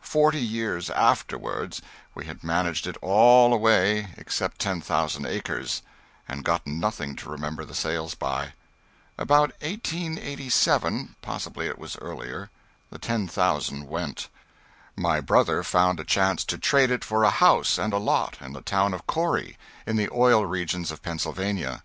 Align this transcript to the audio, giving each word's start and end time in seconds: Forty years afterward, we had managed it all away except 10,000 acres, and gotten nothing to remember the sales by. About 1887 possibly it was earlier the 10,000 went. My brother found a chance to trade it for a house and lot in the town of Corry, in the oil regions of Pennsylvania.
Forty 0.00 0.40
years 0.40 0.88
afterward, 0.88 1.76
we 2.14 2.24
had 2.24 2.42
managed 2.42 2.86
it 2.86 2.96
all 3.02 3.52
away 3.52 4.08
except 4.16 4.58
10,000 4.58 5.26
acres, 5.26 5.82
and 6.26 6.42
gotten 6.46 6.80
nothing 6.80 7.14
to 7.16 7.28
remember 7.28 7.62
the 7.66 7.74
sales 7.74 8.14
by. 8.14 8.54
About 9.18 9.50
1887 9.60 11.16
possibly 11.20 11.66
it 11.66 11.78
was 11.78 11.98
earlier 12.00 12.48
the 12.88 12.98
10,000 12.98 13.86
went. 13.86 14.30
My 14.96 15.20
brother 15.20 15.62
found 15.62 16.00
a 16.00 16.04
chance 16.04 16.42
to 16.46 16.56
trade 16.56 16.90
it 16.90 17.04
for 17.04 17.22
a 17.24 17.28
house 17.30 17.76
and 17.76 17.92
lot 17.92 18.38
in 18.40 18.54
the 18.54 18.62
town 18.62 18.94
of 18.94 19.06
Corry, 19.06 19.58
in 19.86 19.96
the 19.96 20.08
oil 20.10 20.46
regions 20.46 20.90
of 20.90 21.02
Pennsylvania. 21.02 21.82